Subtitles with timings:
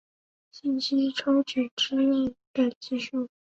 [0.49, 3.29] 信息抽取之用的技术。